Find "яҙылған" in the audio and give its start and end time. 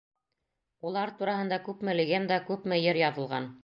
3.09-3.53